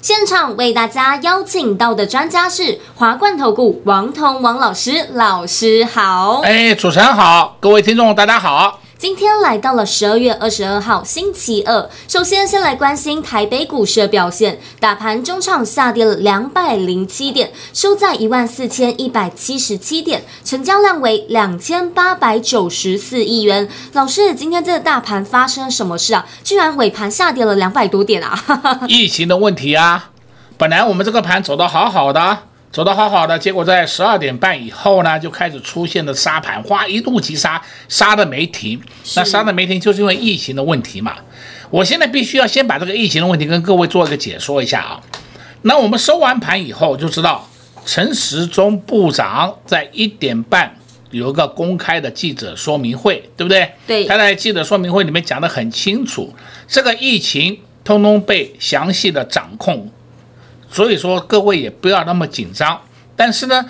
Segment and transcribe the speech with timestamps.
[0.00, 6.40] 现场为大家邀请到的专家是华冠投顾王彤王老师，老师好。
[6.44, 8.80] 哎，主持人好，各位听众大家好。
[8.98, 23.68] 今天来到了十二月二十二号星期二，首先先来关心台北股市的表现，大盘中场下跌了两百零七点，收在一万四千一百七十七点，成交量为两千八百九十四亿元。
[23.92, 26.26] 老师，今天这个大盘发生什么事啊？
[26.42, 28.36] 居然尾盘下跌了两百多点啊！
[28.90, 30.10] 疫情的问题啊，
[30.56, 32.47] 本来我们这个盘走得好好的。
[32.70, 38.78] 走得好好的，结果在十二点半以后呢，就开始出现了杀盘，哗，一路急杀，杀的没停。
[39.16, 41.16] 那杀的没停，就是因为疫情的问题嘛。
[41.70, 45.00] 我现在必须要先把这个疫情的问题跟各位做一个解说一下啊。
[45.62, 47.48] 那我们收完盘以后就知道，
[47.86, 50.76] 陈时中部长在一点半
[51.10, 53.72] 有一个公开的记者说明会，对不对？
[53.86, 54.04] 对。
[54.04, 56.34] 他在记者说明会里面讲得很清楚，
[56.66, 59.90] 这个疫情通通被详细的掌控。
[60.70, 62.80] 所以说各位也不要那么紧张，
[63.16, 63.64] 但是呢，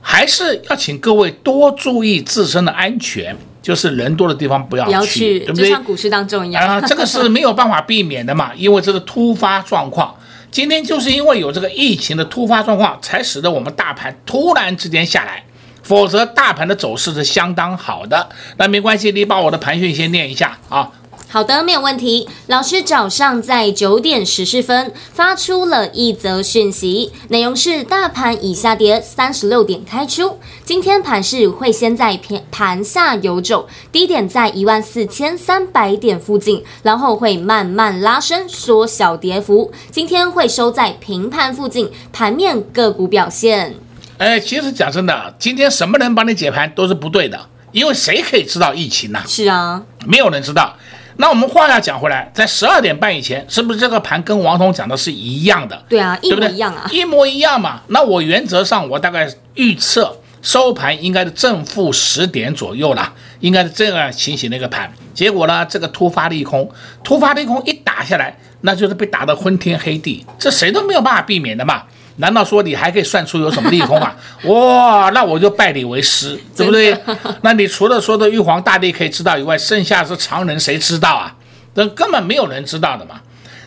[0.00, 5.68] 还是要请各位多注意自身的安全，就是人多的地方不要去，要去对不对？
[5.68, 10.14] 就像股市当中一样啊，这个是没有办法避免的嘛， 因为这个突发状况。
[10.50, 15.42] 今天就是因为有这个疫情的突发状况，才使得我们大盘突然之间下来，
[15.82, 18.28] 否则大盘的走势是相当好的。
[18.58, 20.90] 那没关系，你把我的盘讯先念一下啊。
[21.32, 22.28] 好的，没有问题。
[22.48, 39.72] 老师早上在九点十四分发出了一则讯息，内容是大盘已下跌三十六点开出，今天盘市会先在盘盘下游走，低点在一万四千三百点附近，然后会慢慢拉升，缩小跌幅。
[39.90, 43.74] 今天会收在平盘附近，盘面个股表现。
[44.18, 47.40] 哎，其实讲真的，今天什么人帮你解盘都是不对的，
[47.72, 49.22] 因为谁可以知道疫情呢？
[49.26, 50.76] 是啊，没有人知道。
[51.22, 55.80] 那我们话要讲回来，在十二点半以前，是不是这个盘跟王彤讲的是一样的？
[55.88, 56.18] 对啊？
[56.20, 57.80] 一模一样啊，一模一样嘛。
[57.86, 64.92] 那我原则上我大概预测收盘应该是正负十点左右啦，应该是这样情形的一个盘。
[65.14, 66.68] 结果呢，这个突发利空，
[67.04, 71.84] 突发利空一打下来，那就是被打得昏天黑地，这谁都没有办法避免的嘛。
[72.16, 74.14] 难道说你还可以算出有什么利空啊？
[74.44, 76.96] 哇，那我就拜你为师，对不对？
[77.42, 81.34] 那你除了说的玉皇大帝可以知道以外，剩下是常人谁知道啊？
[81.74, 83.20] 这根本没有人知道的嘛。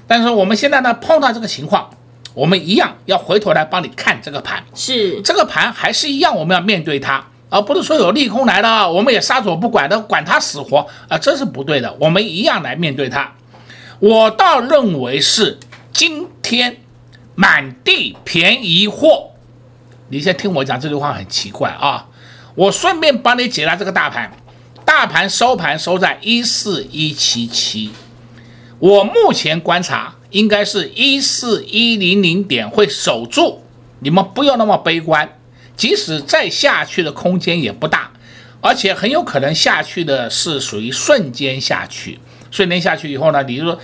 [0.07, 1.89] 但是我们现在呢，碰到这个情况，
[2.35, 4.63] 我们一样要回头来帮你看这个盘。
[4.75, 11.91] 是这个盘还是一样，我们要面对它，而不是说有利空来了，我们也撒手不管的，管它死活啊，这是不对的。
[11.99, 13.31] 我们一样来面对它。
[13.99, 15.57] 我倒认为是
[15.91, 16.77] 今天。
[17.35, 19.31] 满地便宜货，
[20.09, 22.07] 你先听我讲这句话很奇怪啊！
[22.55, 24.31] 我顺便帮你解答这个大盘，
[24.85, 27.91] 大盘收盘收在一四一七七，
[28.79, 33.63] 我目前观察应该是一四一零零点会守住，
[33.99, 35.37] 你们不要那么悲观，
[35.75, 38.11] 即使再下去的空间也不大，
[38.61, 42.19] 而且很有可能下去的是属于瞬间下去，
[42.49, 43.77] 瞬间下去以后呢，你就说。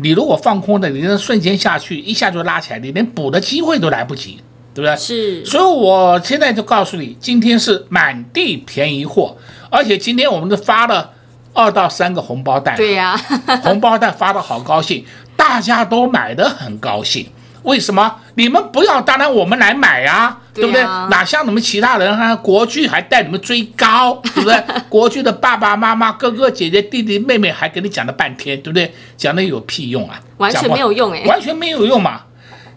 [0.00, 4.38] 你如果放空的，你那瞬间下去，一下就拉起来，你连补的机会都来不及，
[4.72, 4.96] 对不对？
[4.96, 5.44] 是。
[5.44, 9.36] 所以我现在就告诉你，今天是满地便宜货，
[9.70, 11.10] 而且今天我们都发了
[11.52, 12.76] 二到三个红包袋。
[12.76, 15.04] 对呀、啊， 红包袋发的好高兴，
[15.36, 17.26] 大家都买的很高兴。
[17.64, 18.16] 为什么？
[18.36, 20.82] 你们不要，当然我们来买呀、啊，对不对？
[20.82, 24.62] 哪像你们其他人哈，国剧还带你们追高，对不对？
[24.90, 28.92] 国剧的爸爸妈妈、哥哥姐姐、弟弟妹妹还给你讲了半天，对不对？
[29.16, 30.20] 讲的有屁用啊？
[30.38, 32.22] 完全没有用哎，完全没有用嘛。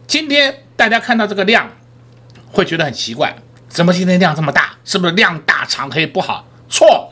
[0.08, 1.70] 今天大家看到这个量，
[2.52, 3.36] 会觉得很奇怪，
[3.68, 4.76] 怎么今天量这么大？
[4.86, 6.46] 是不是量大长黑不好？
[6.70, 7.12] 错，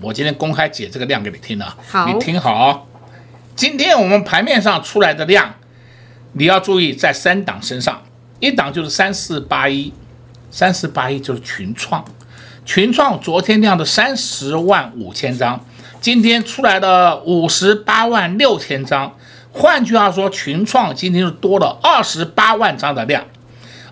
[0.00, 2.82] 我今天公开解这个量给你听了，好，你听好哦。
[3.56, 5.54] 今天我们盘面上出来的量。
[6.32, 8.02] 你要注意，在三档身上，
[8.40, 9.92] 一档就是三四八一，
[10.50, 12.02] 三四八一就是群创，
[12.64, 15.64] 群创昨天量的三十万五千张，
[16.00, 19.14] 今天出来的五十八万六千张，
[19.52, 23.26] 换句话说，群创今天是多了二十八万张的量，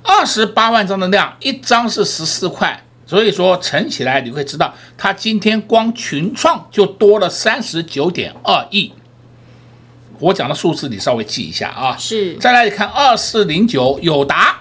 [0.02, 8.92] 二十八万张的量，一张是十四块，所以说乘起来你会知道，它今天光群创就多了三十九点二亿。
[10.18, 11.96] 我讲的数字你稍微记一下啊。
[11.98, 12.34] 是。
[12.36, 14.58] 再来看二四零九友达，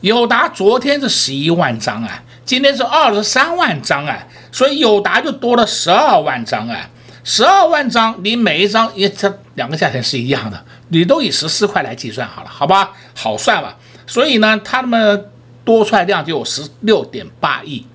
[0.00, 6.88] 友达昨天是十一万张啊，今天是二十三万张啊，所以友达就多了十二万张啊。
[7.24, 12.90] 十二万张，你每一张也这两个价钱是一样的，你都以十四块来计算好了，好吧？
[13.14, 13.76] 好算吧。
[14.08, 15.30] 所以呢，他们
[15.64, 17.86] 多出来量就有十六点八亿。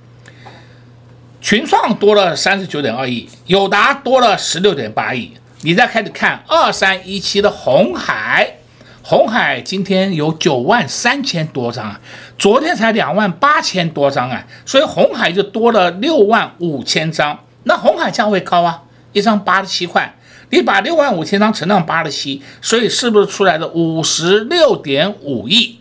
[1.42, 5.34] 群创多了三十九点二亿，友达多了十六点八亿。
[5.68, 8.56] 你再开始看二三一七的红海，
[9.04, 12.00] 红海今天有九万三千多张啊，
[12.40, 17.38] 昨天才两万八千多张啊，所以红海就多了六万五千张。
[17.64, 18.84] 那红海价位高啊。
[19.12, 20.16] 一张八十七块，
[20.52, 25.80] 你把六万五千张乘上八十七，所以是不是出来的五十六点五亿？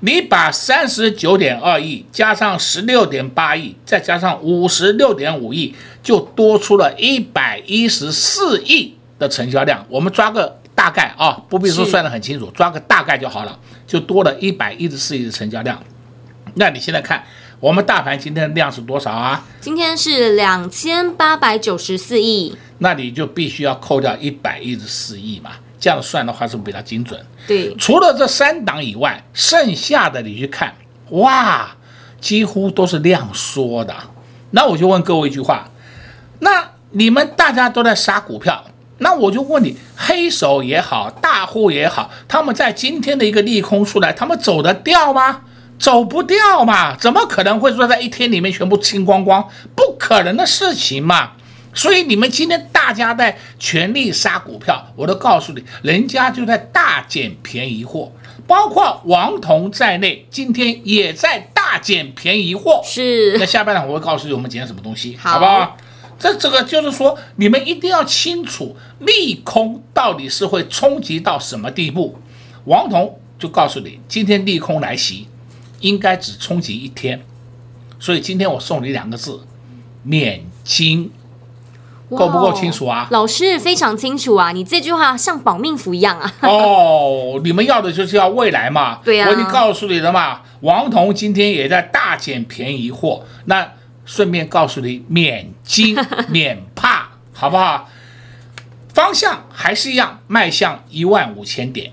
[0.00, 9.86] 你把三十九点二亿加上十六点八亿，再加上五十六点五亿，就多出了一百一十四亿的成交量。
[9.88, 13.56] 我们抓个大概啊，不必说算得很清楚，抓个大概就好了，
[13.86, 15.80] 就多了一百一十四亿的成交量。
[16.54, 17.22] 那你现在看。
[17.60, 19.44] 我们大盘今天的量是多少啊？
[19.60, 27.22] 今天是两千八百九十四亿，那你就必须要扣掉一百一十四亿嘛，这样算的话是不是比较精准？
[27.46, 30.74] 对，除了这三档以外，剩下的你去看，
[31.10, 31.70] 哇，
[32.18, 33.94] 几乎都是量缩的。
[34.52, 35.68] 那我就问各位一句话，
[36.38, 38.64] 那你们大家都在杀股票，
[39.00, 45.42] 那我就问你，黑手也好，大户也好，他们在今天的一个利空出来，他们走得掉吗？
[45.78, 46.94] 走不掉嘛？
[46.94, 49.48] 怎么可能会说在一天里面全部清光光？
[49.74, 51.32] 不可能的事情嘛！
[51.72, 58.12] 所以你们今天大家在全力杀股票，我都告诉你，人家就在大捡便宜货，
[58.46, 62.82] 包括王彤在内，今天也在大捡便宜货。
[62.84, 63.38] 是。
[63.38, 65.76] 那下半场我会告诉你我们捡什么东西，好，好不好？
[66.20, 72.20] 这这个就是说，你们一定要清楚利空到底是会冲击到什么地步。
[72.66, 75.26] 王彤就告诉你，今天利空来袭。
[75.80, 77.24] 应该只冲击一天，
[77.98, 79.40] 所以今天我送你两个字：
[80.02, 81.10] 免惊，
[82.10, 83.08] 够不够清楚啊？
[83.10, 86.30] 老师非常清楚啊，你这句话像保命符一样啊。
[86.46, 88.98] 哦，你们要的就是要未来嘛。
[89.02, 90.42] 对呀、啊，我已经告诉你了嘛。
[90.60, 93.66] 王彤今天也在大捡便宜货，那
[94.10, 95.96] 顺便告诉你免惊
[96.28, 97.88] 免怕，好不好？
[98.92, 101.92] 方向还是一样，迈向一万五千点。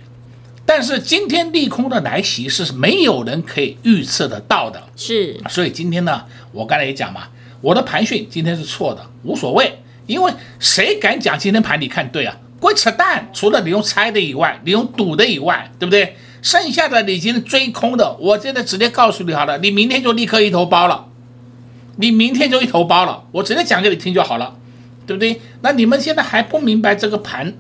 [0.66, 7.28] 但是今天利空的来袭是没有人可以预测得到的，是，所以今天呢，我刚才也讲嘛，
[7.62, 12.36] 我的盘讯今天是错的，无所谓，因为谁敢讲今天盘你看对啊？
[12.60, 13.30] 鬼扯淡！
[13.32, 16.18] 除了你用猜的以外，你用赌的以外，对不对？
[16.42, 21.08] 剩下的你今天追空的，我现在直接告诉你好了，你明天就立刻一头包了，
[21.98, 24.56] 你明天就一头包了，我直接讲给你听就好了，
[25.06, 25.42] 对不对？
[25.62, 27.54] 那你们现在还不明白这个盘？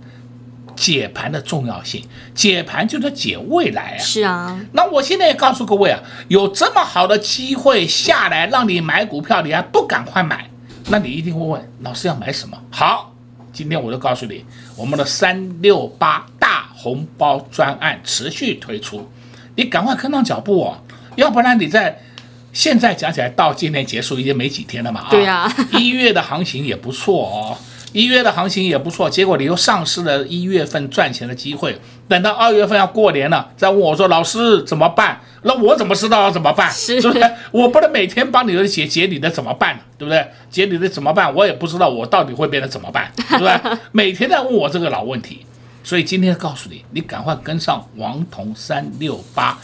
[0.76, 2.04] 解盘的重要性，
[2.36, 3.98] 解盘就是解未来啊！
[3.98, 10.48] 是啊，那我现在也告诉各位啊，有这么好的机会下来让你买股票，你还不赶快买？
[10.90, 12.56] 那你一定会问老师要买什么？
[12.70, 13.12] 好，
[13.52, 14.46] 今天我就告诉你，
[14.76, 19.10] 我们的三六八大红包专案持续推出，
[19.56, 20.78] 你赶快跟上脚步哦，
[21.16, 22.00] 要不然你在
[22.54, 25.08] 现在讲起来到今年结束已经没几天了嘛啊？
[25.10, 27.58] 对呀， 一月的行情也不错哦。
[27.94, 31.76] 一月的行情也不错，结果你又丧失了一月份赚钱的机会。
[32.08, 36.70] 等到二月份要过年了，再问我说：“老师怎么办？”那我怎么知道要怎么办？
[36.70, 37.32] 是不是？
[37.52, 40.28] 我不能每天帮你的解解你的怎么办，对不对？
[40.52, 41.34] 解你的怎么办？
[41.34, 43.78] 我也不知道我到底会变得怎么办，对不对？
[43.94, 45.46] 每天在问我这个老问题，
[45.84, 49.58] 所以今天告诉你，你赶快跟上王彤三六八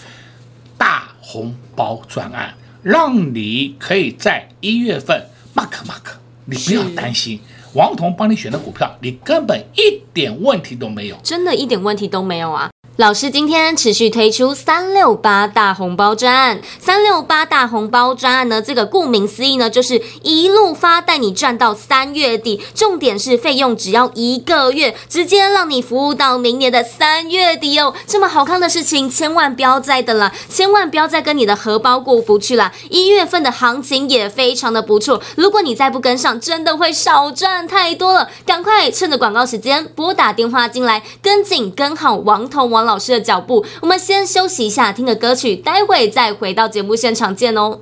[0.78, 2.54] 大红包专案，
[2.84, 5.26] 让你可以在一月份
[5.56, 7.40] mark mark，你不要担心。
[7.74, 12.70] 王彤帮你选的股票，你根本一点问题都没有，真的一点问题都没有啊！
[12.98, 27.96] 老师今天持续推出三六八大红包专案，三六八大红包专案呢，这个顾名思义呢，就是一路发带你赚到三月底，重点是费用只要一个月，直接让你服务到明年的三月底哦。
[28.06, 32.72] 这么好看的事情，千万不要再等了，千万不要再跟你的荷包过不去了。
[32.92, 38.30] 一月份的行情也非常的不错，如果你再不跟上，真的会少赚太多了。
[38.46, 47.80] 赶快趁着广告时间拨打电话进来，跟紧跟好王彤王老师的脚步，我们先休息一下，听个歌曲，待会再回到节目现场见哦。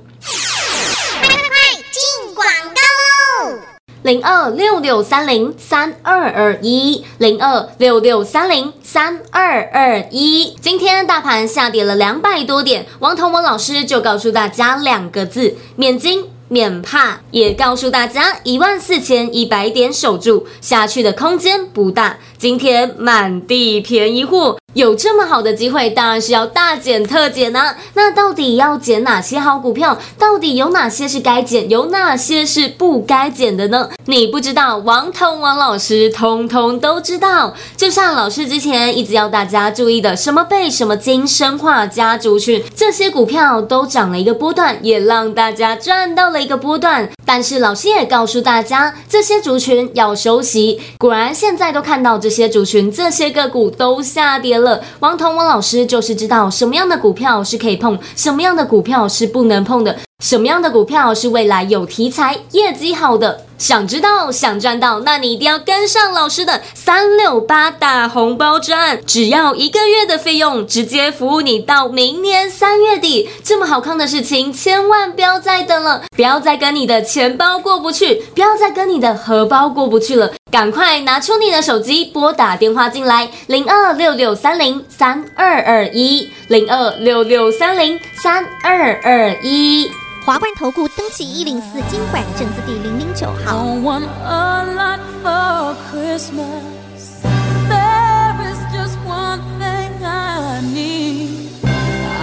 [1.20, 3.58] 快快快，进广告喽！
[4.02, 10.56] 零二六六三零三二二一，零二六六三零三二二一。
[10.60, 16.28] 今天大盘下跌了两百多点，王彤文老师就告诉大家两个字：免惊。
[16.48, 17.20] 免怕。
[17.30, 22.18] 也告诉大家，一万四千一百点守住下去的空间不大。
[22.36, 24.58] 今天满地便宜货。
[24.74, 29.98] 有这么好的机会，当然是要大减特减呢、那到底要减哪些好股票？
[30.18, 33.90] 到底有哪些是该减，有哪些是不该减的呢？
[34.06, 37.52] 你不知道，王彤王老师通通都知道。
[37.76, 47.10] 就像老师之前一直要大家注意的，什么被、什么金生化家族群，这些股票都涨了一个波段，也让大家赚到了一个波段。
[47.26, 50.80] 但是老师也告诉大家，这些族群要休息。
[50.98, 54.61] 果然，现在都看到这些族群、这些个股都下跌了。
[54.62, 63.42] 了，王彤王老师就是知道什么样的股票是可以碰，什么样的股票是不能碰的，什么样的股票是未来有题材、业绩好的。
[63.58, 73.28] 想知道、想赚到，那你一定要跟上老师的三六八大红包专，只要一个月的费用，直接服务你到明年三月底。
[73.44, 89.90] 这么好康的事情，千万不要再等了，不要再跟你的钱包过不去，不要再跟你的荷包过不去了，赶快拿出你的手机，拨打电话进来，零二六六三零三二二一，零二六六三零三二二一。
[90.26, 93.64] 华冠投顾登记一零四经管证字第零零九号。
[93.82, 95.72] Want a lot for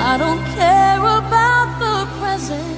[0.01, 2.68] I don't care about the present.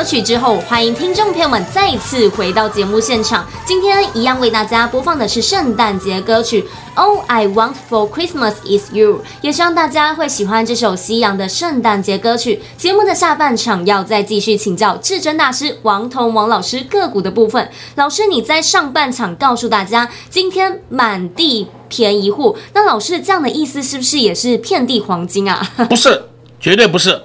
[0.00, 3.46] 歌曲之后，欢迎听众朋友们再次回到节目现场。
[3.66, 6.64] 今天一样为大家播放的是圣诞节歌曲
[6.98, 12.62] 《All I Want for Christmas Is You》，也希望大家会喜欢这首西洋的圣诞节歌曲。
[12.78, 17.70] 节目的下半场要再继续请教至尊大师王彤王老师个股的部分。
[17.96, 25.60] 老师，你在上半场告诉大家，今天满地便宜户，那老师这样的意思是不是也是遍地黄金啊？
[25.90, 26.22] 不是，
[26.58, 27.20] 绝对不是。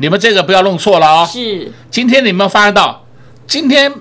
[0.00, 1.28] 你们这个不要弄错了啊、哦！
[1.30, 3.04] 是，今天你们发现到，
[3.46, 3.92] 今天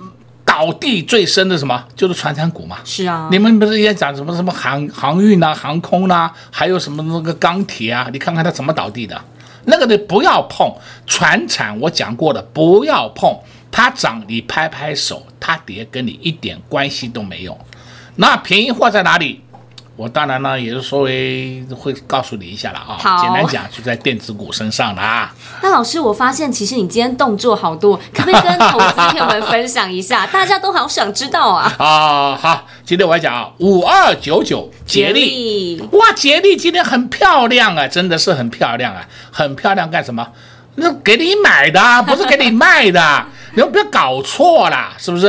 [0.45, 1.83] 倒地最深的什么？
[1.93, 2.77] 就是船产股嘛。
[2.85, 8.07] 是啊，你们不是也讲什么什么航航运啊、航空啊，还有什么那个钢铁啊？
[8.13, 9.21] 你看看它怎么倒地的？
[9.65, 10.73] 那个你不要碰
[11.05, 13.37] 船产，我讲过的不要碰，
[13.69, 17.59] 它涨你拍拍手，它跌跟你一点关系都没有。
[18.15, 19.41] 那便宜货在哪里？
[19.99, 22.95] 我当然呢，也是稍微会告诉你一下了啊。
[22.97, 25.35] 好，简单讲，就在电子股身上了啊。
[25.61, 30.25] 那老师，我发现其实你今天动作好多，可不可以跟投资朋友们分享一下？
[30.27, 31.69] 大家都好想知道啊。
[31.77, 40.25] 啊，好，今天我要讲啊，五二九九杰力，哇，杰力今天很漂亮啊，真的是很漂亮啊，很漂亮干什么？
[40.75, 45.27] 那给你买的，不是给你卖的， 你们不要搞错了，是不是？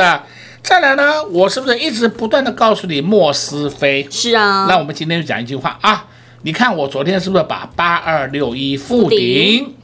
[0.63, 4.07] 再来呢，我是不是一直不断的告诉你莫斯飞？
[4.11, 4.67] 是啊。
[4.69, 6.07] 那我们今天就讲一句话啊，
[6.43, 9.75] 你看我昨天是不是把八二六一复顶，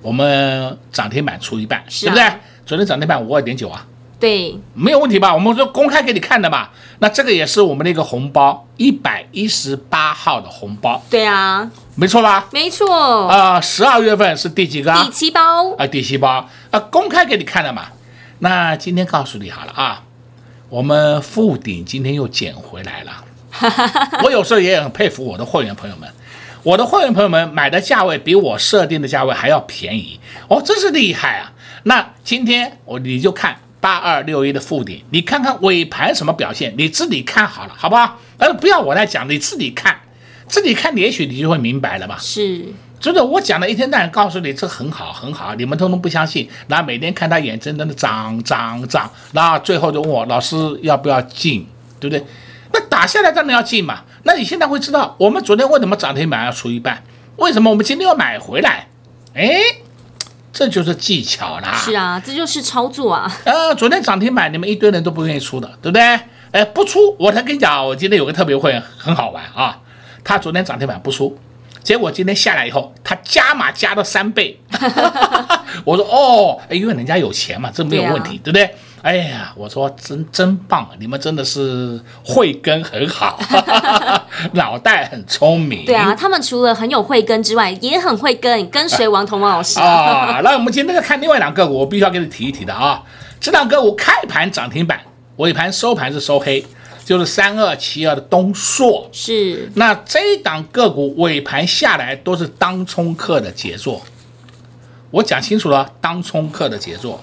[0.00, 2.38] 我们涨停板出一半，是啊、对不对？
[2.64, 3.84] 昨天涨停板五二点九啊，
[4.18, 5.34] 对，没有问题吧？
[5.34, 6.68] 我们说公开给你看的嘛。
[6.98, 11.02] 那这个也是我们的一个红包，一百一十八号的红包。
[11.10, 12.46] 对啊，没错吧？
[12.52, 13.26] 没错。
[13.26, 14.90] 啊、呃，十二月份是第几个？
[15.04, 15.74] 第七包。
[15.76, 17.88] 啊，第七包啊、呃，公开给你看的嘛。
[18.38, 20.02] 那今天告诉你好了啊，
[20.68, 23.24] 我们富鼎今天又捡回来了。
[24.22, 26.06] 我有时候也很佩服我的会员朋友们，
[26.62, 31.52] 我的会员朋友们买的价位比我设定的价位还要便宜哦，真是厉害啊！
[31.84, 38.18] 那今天我你就看八二六一的附顶，你看看尾盘什么表现，你自己看好了，好不好？
[38.36, 39.98] 呃，不要我来讲，你自己看，
[40.46, 42.18] 自己看，也许你就会明白了吧？
[42.20, 42.66] 是。
[42.98, 51.66] 真的，我讲了一天到晚告诉你这很好很好，你们通通不相信，然后每天看他眼睁睁的涨涨涨，然后最后就问我老师要不要进，
[52.00, 52.26] 对不对？
[52.72, 54.00] 那打下来当然要进嘛。
[54.24, 57.02] 那你现在会知道我们昨天为什么涨停板要出一半，
[57.36, 58.88] 为什么我们今天要买回来？
[59.34, 59.60] 哎，
[60.52, 61.74] 这就是技巧啦。
[61.76, 63.30] 是啊，这就是操作啊。
[63.44, 66.18] 呃，昨天涨停板你们一堆人都不愿意出的，对不对？
[66.50, 69.78] 哎，不出，我才跟你讲，我今天有个特别会员很好玩啊，
[70.24, 71.38] 他昨天涨停板不出。
[71.86, 74.58] 结果今天下来以后，他加码加到三倍，
[75.86, 78.74] 我说哦，因为人家有钱嘛，这没有问题，对，不对？
[79.02, 83.38] 哎呀，我说真真棒，你们真的是慧根很好，
[84.54, 85.84] 脑袋很聪明。
[85.84, 90.40] 对啊，他们除了很有慧根之外，也很会跟跟随王彤王老师啊。
[90.42, 93.00] 那我们今天再看另外两个股，我必须要给你提一提的啊。
[93.38, 95.00] 这两个股开盘涨停板，
[95.36, 96.66] 尾盘收盘是收黑。
[97.06, 104.02] 就是三二七二的东硕，是那这一档个股尾盘下来都是当冲客的杰作，
[105.12, 107.22] 我讲清楚了，当冲客的杰作。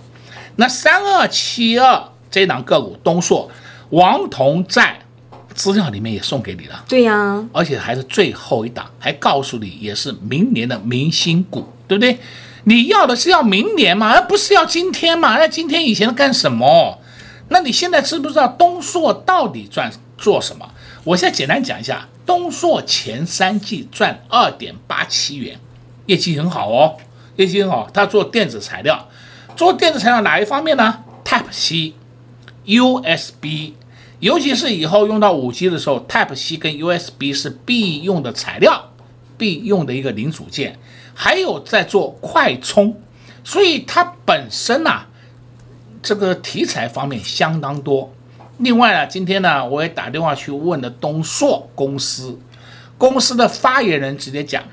[0.55, 3.51] 那三二七二这一档个股东硕，
[3.89, 4.97] 王彤在
[5.53, 12.17] 资料里面也送给你了，对呀、啊，而且还是最后一档，还告诉你也是明年的明星股，对不对？
[12.63, 15.37] 你要的是要明年嘛，而不是要今天嘛？
[15.37, 16.99] 那今天以前干什么？
[17.49, 20.69] 那你现在知不知道东硕到底赚做什么？
[21.03, 25.59] 我现在简单讲一下，东硕前三季赚二点八七元，
[26.05, 26.95] 业绩很好哦，
[27.35, 27.89] 业绩很好。
[27.93, 29.07] 他做电子材料，
[29.55, 31.93] 做电子材料哪一方面呢？Type C、
[32.65, 33.73] USB，
[34.19, 38.91] 尤其是以后用到五 G 的时候，Type C 跟 USB 是必用的材料，
[39.37, 40.79] 必用的一个零组件。
[41.13, 42.95] 还有在做快充，
[43.43, 45.07] 所以它本身啊。
[46.03, 48.13] 这个题材方面相当多。
[48.57, 52.37] 另外呢，今天呢，我也打电话去问了东硕公司，
[52.97, 54.63] 公司的发言人直接讲，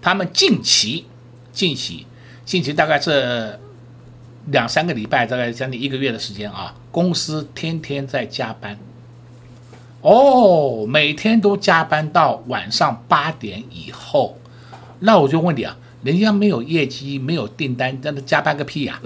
[0.00, 1.06] 他们近期、
[1.52, 2.06] 近期、
[2.44, 3.60] 近期大概这
[4.46, 8.76] 两三个礼拜，大概将近一个月的时间啊，公司天天在加班，
[10.00, 14.36] 哦，每天都加班到晚上八点以后。
[15.00, 15.76] 那我就问你啊。
[16.02, 19.00] 人家没有业绩，没有订单，让他加班个屁呀、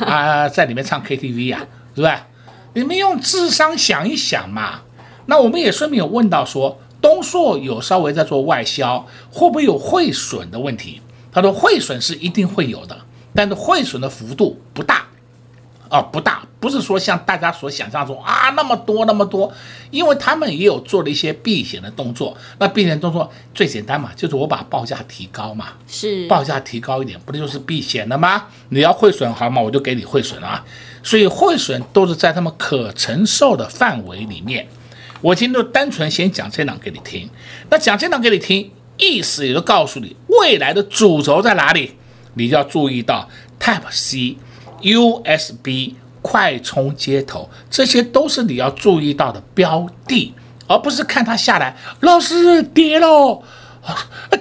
[0.00, 0.06] 啊！
[0.06, 2.26] 啊，在里面唱 KTV 呀、啊，是吧？
[2.74, 4.82] 你们用智商想一想嘛。
[5.26, 11.00] 那我们也顺便有问到说，东硕有稍微在做外销，会不会有汇损的问题？
[11.32, 12.96] 他说汇损是一定会有的，
[13.34, 15.04] 但是汇损的幅度不大，
[15.88, 19.52] 啊，不大，不不是说像大家所想象中啊那么多那么多，
[19.92, 22.36] 因为他们也有做了一些避险的动作。
[22.58, 28.46] 那避险动作最简单嘛，就是我把报价提高嘛，是报价提高一点，不就是避险了吗？
[28.70, 29.62] 你要汇损好吗？
[29.62, 30.64] 我就给你汇损啊。
[31.04, 34.66] 所以汇损都是在他们可承受的范围里面。
[35.20, 37.30] 我今天就单纯先讲这档给你听，
[37.70, 41.92] 那讲这档给你听，意思也就告诉你未来的主轴在哪里，
[42.34, 43.28] 你就要注意到
[43.60, 44.36] Type C。
[44.82, 45.94] USB
[46.26, 50.34] 快充接头，这些都是你要注意到的标的，
[50.66, 51.76] 而不是看它下来。
[52.00, 53.44] 老师跌喽，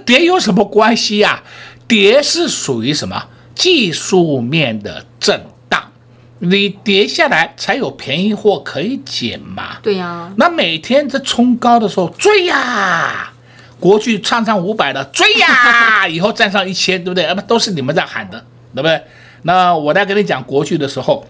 [0.04, 1.43] 跌有什么关系呀？
[1.88, 5.91] 跌是属于什么技术面的震荡，
[6.39, 9.78] 你跌下来才有便宜货可以捡嘛。
[9.84, 13.32] 对呀，那每天在冲高的时候追呀，
[13.80, 17.26] 国巨唱上五百的追呀， 以后站上一千，对不对？
[17.26, 18.43] 啊不，都是你们在喊的，
[18.74, 19.00] 对不对？
[19.43, 21.24] 那我在跟你讲国巨的时候，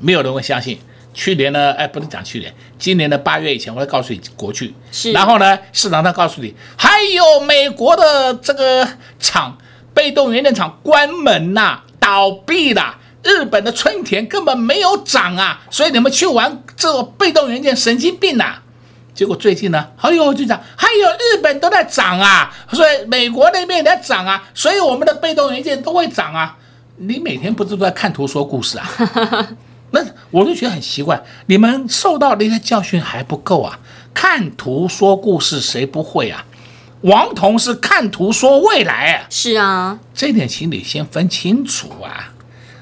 [0.00, 0.78] 没有人会相信。
[1.12, 4.74] 去年呢，哎，不能讲去年，今年的八月以前，我会告诉你国巨。
[4.90, 5.12] 是。
[5.12, 8.88] 然后呢，市场上告诉你，还有美国的这个
[9.20, 9.56] 厂，
[9.94, 12.96] 被动元件厂关门呐、啊，倒闭了。
[13.22, 18.62] 日本的春田根本没有涨啊，所以你们去玩这个被动元件神经病呐、啊。
[19.14, 26.58] 结果最近呢，哎呦就讲，还有日本都在涨啊，所以美国那边也在涨啊，所以我们的被动元件都会涨啊。
[26.96, 28.86] 你每天不是都在看图说故事啊？
[29.94, 33.78] 那我就觉得很奇怪，你们受到的一些教训还不够啊？
[34.12, 36.44] 看图说故事谁不会啊？
[37.02, 39.26] 王彤是看图说未来啊。
[39.30, 42.32] 是啊，这点请你先分清楚啊。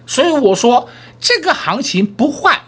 [0.06, 0.88] 所以我说
[1.20, 2.62] 这个行情不坏，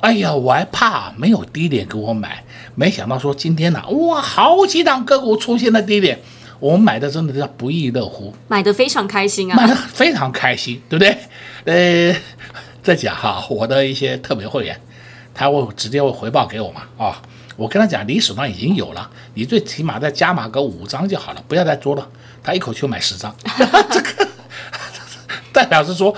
[0.00, 6.20] 哎呀，我还怕没有低点给我买，没想到说今天呢、啊，哇，好几档个股出现了低点。
[6.58, 11.18] 我们买的真的叫不亦乐乎，买的非常开心啊，买的非常开心，对不对？
[11.66, 12.16] 呃，
[12.86, 14.80] 再讲哈，我的一些特别会员，
[15.34, 17.14] 他会直接会回报给我嘛，啊、哦，
[17.56, 22.08] 我跟他讲，你手上已经有了，你最起码再加码个五张就好了，不要再多了。
[22.44, 23.34] 他一口气买十张，
[23.90, 24.28] 这个
[25.52, 26.14] 代表是说，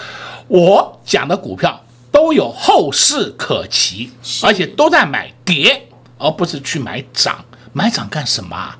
[0.46, 4.10] 我讲的股票都有后市可期，
[4.42, 8.74] 而且都在买跌，而不是去买涨，买涨干什么？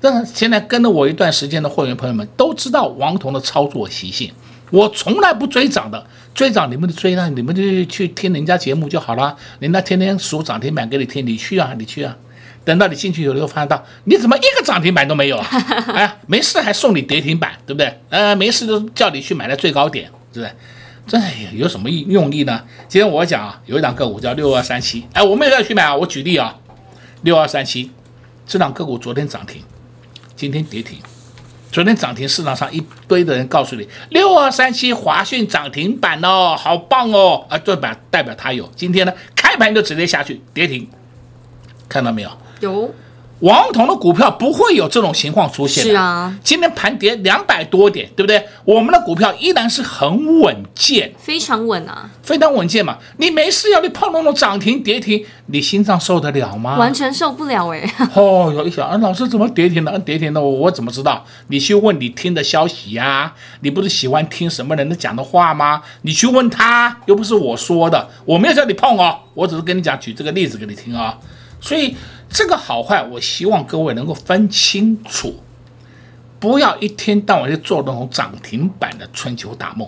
[0.00, 4.32] 但现在跟了我一段时间的会员朋友们都知道王彤的操作习性，
[4.72, 12.16] 我从来不追涨的，追涨你们就追啊，你们就去听人家节目就好了，人家天天数涨停板给你听，你去啊，你去啊，
[12.64, 15.46] 等到你进去以后，又发现到你怎么一个涨停板都没有啊？
[15.94, 17.94] 哎，没事还送你跌停板，对不对？
[18.08, 20.54] 呃，没事就叫你去买在最高点，对不对？
[21.06, 21.18] 这
[21.56, 22.62] 有什么意用意呢？
[22.88, 26.56] 今天我讲啊，有一档个股叫六二三七，哎，我没有要去买啊，我举例啊，
[27.22, 27.90] 六二三七
[28.46, 29.62] 这档个股昨天涨停。
[30.36, 30.98] 今天跌停，
[31.72, 38.68] 昨天涨停，市场上一堆的人告诉你六二三七华讯涨停板哦，好棒哦，啊，这板代表它有。
[38.74, 40.88] 今天呢，开盘就直接下去跌停，
[41.88, 42.30] 看到没有？
[42.60, 42.92] 有。
[43.40, 45.90] 王彤的股票不会有这种情况出现的。
[45.90, 48.44] 是啊，今天盘跌两百多点，对不对？
[48.64, 52.98] 我们的股票依然是很稳健，非常稳啊，非常稳健嘛。
[53.16, 56.76] 你没事要你碰那种涨停跌停，你心脏受得了吗？
[56.76, 57.90] 完全受不了哎。
[58.14, 59.98] 哦，有一想啊，老师怎么跌停的？
[60.00, 61.24] 跌停的，我我怎么知道？
[61.48, 65.80] 你去问你听的消息呀、啊，你不是喜欢听什么人的讲的话吗？
[66.02, 71.24] 你去问他，又不是我说的，我没有叫你碰哦，我只是跟你讲，举这个例子给你听啊、哦，
[71.58, 71.96] 所以。
[72.30, 75.42] 这个好坏，我希望各位能够分清楚，
[76.38, 79.86] 不要一天到晚就做那种涨停板的春秋大梦。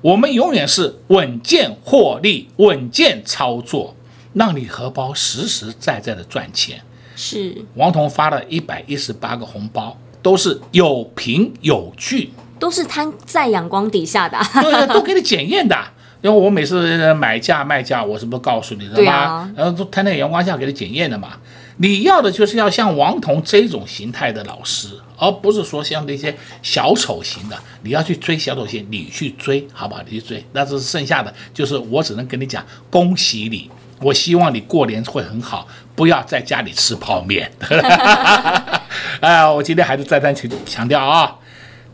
[0.00, 3.94] 我们永远是稳健获利、稳健操作，
[4.32, 6.82] 让你荷包实实在在的赚钱。
[7.14, 15.76] 是王彤发了一百一十八个红包，都是有凭有据，都是摊在阳光底下的，对，都给你检验的。
[16.22, 19.12] 因为我每次买价卖价，我是不是告诉你的吗？
[19.12, 21.34] 啊、然后都摊在阳光下给你检验的嘛。
[21.82, 27.58] 你要的就是要像王彤这种形态的老师，而不是说像那些小丑型的。
[27.82, 30.00] 你要去追小丑型，你去追，好不好？
[30.08, 30.46] 你去追。
[30.52, 33.68] 那这是剩下的，就是我只能跟你讲，恭喜你。
[34.00, 35.66] 我希望你过年会很好，
[35.96, 37.50] 不要在家里吃泡面。
[39.18, 41.36] 哎，我今天还是再三强强调啊，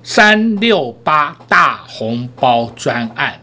[0.02, 3.40] 三六八大红包专案。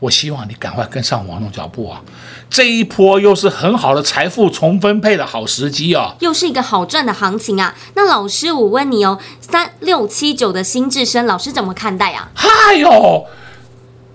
[0.00, 2.00] 我希望你赶快跟上王总脚步啊！
[2.48, 7.74] 这一波又是很好的财富重分配的好时机哦，又是一个好赚的行情啊！
[7.94, 12.28] 那老师，我问你哦，三六七九的新智深，老师怎么看待啊？
[12.34, 13.26] 嗨哟，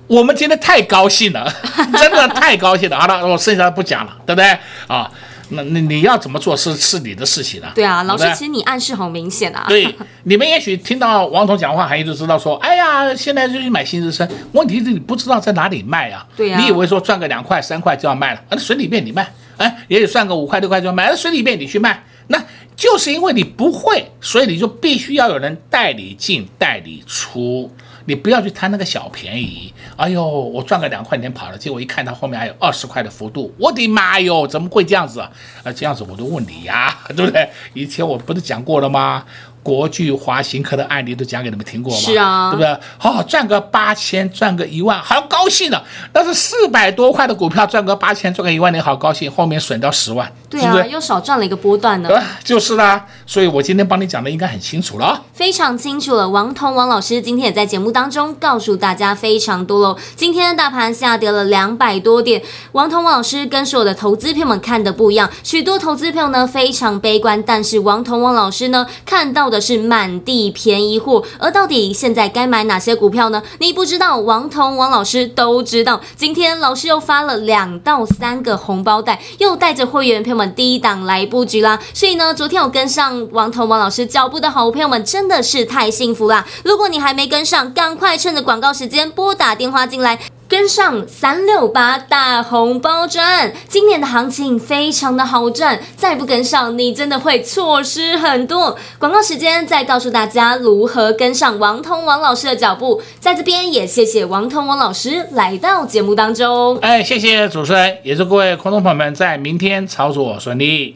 [0.08, 1.54] 我们今天太高兴了，
[2.00, 2.98] 真的太高兴了！
[2.98, 5.12] 好了，我剩下的不讲了，对不对啊？
[5.54, 7.72] 那那你要怎么做是是你的事情了。
[7.76, 9.66] 对啊，老师，其实你暗示很明显啊。
[9.68, 14.28] 对，你们也许听到王彤讲话，还一直知道说，哎呀，现在就去买新日升。
[14.52, 16.26] 问题是你不知道在哪里卖啊。
[16.36, 16.62] 对呀、啊。
[16.62, 18.42] 你以为说赚个两块三块就要卖了？
[18.50, 22.44] 那水里面你卖，哎，也许赚个五块六块就要卖，那水里面你去卖，那
[22.76, 27.72] 就是因为你不会，所以你就必须要有人带你进带你出。
[28.06, 35.32] 你不要去贪那个小便宜，哎呦，我赚个两块钱跑了，结果一看它后面还有二十块的幅度，我的妈哟，怎么会这样子啊？
[35.64, 37.50] 啊，这样子我都问你呀，对不对？
[37.74, 39.26] 以前我不是讲过了吗？
[39.64, 42.00] 国巨、华行科的案例都讲给你们听过吗？
[42.00, 42.80] 是啊，对不对？
[42.98, 45.82] 好、哦，赚个八千，赚个一万，好高兴的。
[46.14, 49.32] 那是四百多块的股票，赚个八千，赚个一万，你好高兴。
[49.32, 52.10] 后面损掉十万，对啊，是是又少赚了一个波段呢。
[52.10, 53.06] 对，就是啦。
[53.26, 56.30] 所以我今天帮你讲的应该很清楚了，非常清楚了。
[56.30, 59.98] 王彤王老师今天也在节目当中告诉大家非常多喽。
[60.16, 62.42] 今天大盘下跌了两百多点，
[62.74, 73.44] 王彤王老师跟所有的投资朋友们看的不一样，许多投资朋友呢非常悲观，但是王彤王老师呢看到的是满地便宜货，而到底现在该买哪些股票呢？
[73.60, 76.02] 你不知道，王彤王老师都知道。
[76.16, 81.80] 今天老师又发了两到三个红包袋，又带着会员朋友们低档来布局啦。
[81.94, 86.46] 所以呢，昨天有跟上王彤王老师脚步的好朋友们真的是太幸福啦！
[86.64, 90.20] 如果你还没跟上，赶快趁着广告时间拨打电话进来。
[90.54, 98.78] 跟上三六八大红包赚，今年的行情非常的好赚，再不跟上，你真的会错失很多。
[99.00, 106.78] 广告时间再告诉大家如何跟上王通王老师的脚步，在这边也谢谢王通王老师来到节目当中。
[106.84, 110.96] 哎，谢谢主持人，也祝各位观众朋友们在明天操作顺利。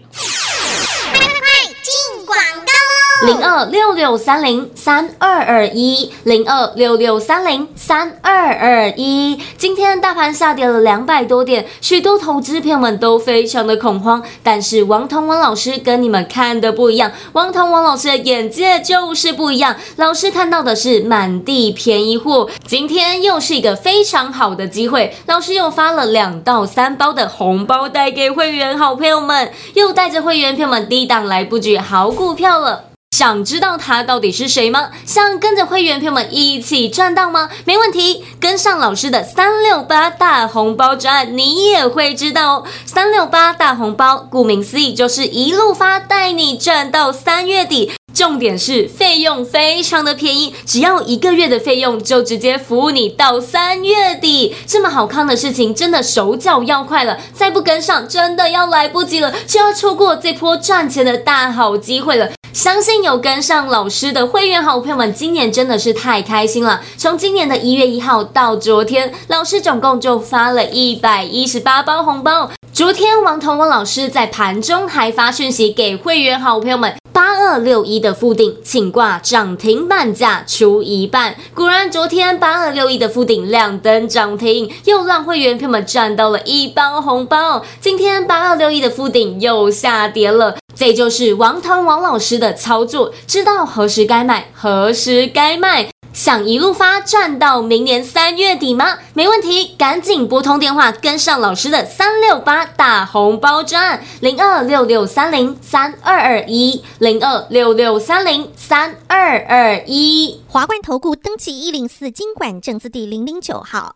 [3.25, 9.41] 零二六六三零三二二一，零二六六三零三二二一。
[9.58, 14.23] 今天大盘下跌了两百多点，许多投资朋友们都非常的恐慌。
[14.43, 19.75] 但是王彤王老师跟你们看的不一样，王彤王老师的眼界就是不一样。
[19.95, 25.15] 老师看到的是满地便宜货，今天又是一个非常好的机会。
[25.25, 32.84] 老师又发了两到三包的红包袋给会员好朋友们，又带着会员朋友们低档来布局好股票了。
[33.17, 34.91] 想知道他到底是谁吗？
[35.03, 37.49] 想跟着会员朋友们一起赚到吗？
[37.65, 42.63] 没问题，跟上老师的三六八大红包赚，你也会知道哦。
[42.86, 47.91] 三六八大红包，顾名思义就是一路发，带你赚到三月底。
[48.13, 54.56] 重点是费用非常的便宜，只要一个月的费用就直接服务你到三月底。
[54.67, 62.30] 这么好康的事情，真的手脚要快了，再不跟上，真的要来不及了，就要错过这波赚钱的大好机会了。
[62.57, 66.81] 相信有跟上老师的会员好朋友们，今年真的是太开心了。
[66.97, 72.49] 从今年的一月一号到昨天，老师总共就发了一百一十八包红包。
[72.73, 81.35] 昨天王彤王老师在盘中还发讯息给会员好朋友们，八二六一的富鼎，请挂涨停板价出一半。
[81.53, 87.63] 果然，昨天八二六一的富鼎亮灯涨停，又让会员朋友们赚到了一包红包。
[87.79, 90.57] 今天八二六一的富鼎又下跌了。
[90.77, 98.99] 这就是王腾王老师的操作，知道何时该买，何时该卖，想一路发赚到明年三月底吗？
[99.15, 110.39] 没问题，赶紧拨通电话跟上老师的三六八大红包赚，零二六六三零三二二一，零二六六三零三二二一。
[110.47, 113.95] 华冠投顾登记一零四经管证字第零零九号。